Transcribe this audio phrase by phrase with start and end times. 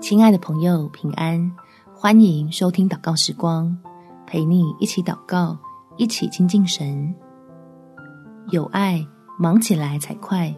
[0.00, 1.50] 亲爱的朋友，平安！
[1.94, 3.76] 欢迎收听祷告时光，
[4.26, 5.56] 陪你一起祷告，
[5.96, 7.14] 一起亲近神。
[8.50, 9.04] 有爱，
[9.38, 10.54] 忙起来才快。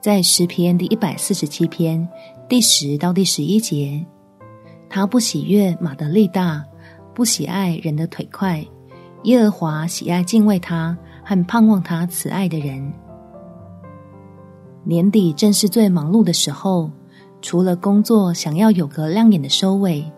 [0.00, 2.06] 在诗篇第一百四十七篇
[2.48, 4.04] 第十到第十一节，
[4.88, 6.64] 他不喜悦马的力大，
[7.14, 8.64] 不喜爱人的腿快。
[9.24, 12.92] 耶和华喜爱敬畏他和盼望他慈爱的人。
[14.82, 16.90] 年底正是最忙碌的时候。
[17.44, 20.10] 除了工作想要有个亮眼的收尾，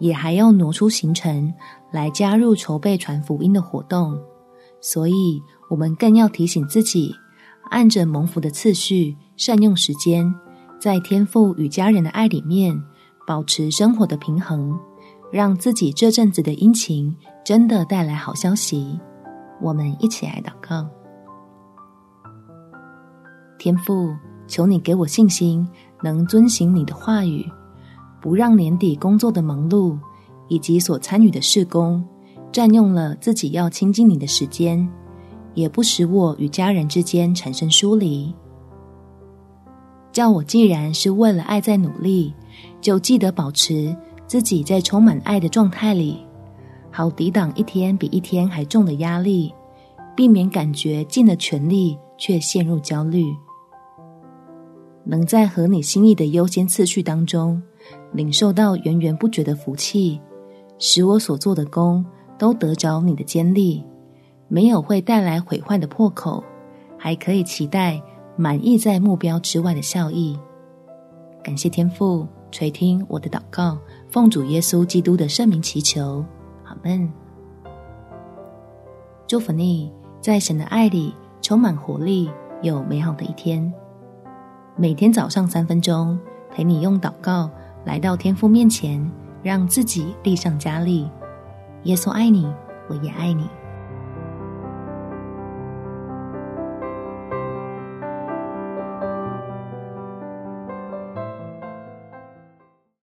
[0.00, 1.54] 也还要挪出行程
[1.92, 4.18] 来加入筹备传福音的活动，
[4.80, 7.14] 所以我们更要提醒自己，
[7.70, 10.34] 按着蒙福的次序，善用时间，
[10.80, 12.76] 在天父与家人的爱里面，
[13.24, 14.76] 保持生活的平衡，
[15.30, 18.98] 让自己这阵子的殷勤真的带来好消息。
[19.62, 20.84] 我们一起来祷告，
[23.60, 24.12] 天父，
[24.48, 25.64] 求你给我信心。
[26.04, 27.50] 能遵行你的话语，
[28.20, 29.98] 不让年底工作的忙碌
[30.48, 32.04] 以及所参与的事工
[32.52, 34.86] 占用了自己要亲近你的时间，
[35.54, 38.34] 也不使我与家人之间产生疏离。
[40.12, 42.34] 叫我既然是为了爱在努力，
[42.82, 43.96] 就记得保持
[44.26, 46.18] 自己在充满爱的状态里，
[46.90, 49.52] 好抵挡一天比一天还重的压力，
[50.14, 53.24] 避免感觉尽了全力却陷入焦虑。
[55.04, 57.62] 能在合你心意的优先次序当中，
[58.12, 60.18] 领受到源源不绝的福气，
[60.78, 62.04] 使我所做的工
[62.38, 63.84] 都得着你的坚力，
[64.48, 66.42] 没有会带来毁坏的破口，
[66.98, 68.02] 还可以期待
[68.36, 70.38] 满意在目标之外的效益。
[71.42, 76.24] 感谢天父垂听我的祷告，奉主耶稣基督的圣名祈求，
[76.64, 77.12] 阿门。
[79.26, 82.30] 祝福你，在神的爱里充满活力，
[82.62, 83.70] 有美好的一天。
[84.76, 86.18] 每天早上三分钟，
[86.50, 87.48] 陪你用祷告
[87.84, 89.08] 来到天父面前，
[89.40, 91.08] 让自己立上加力。
[91.84, 92.52] 耶稣爱你，
[92.88, 93.48] 我也爱你。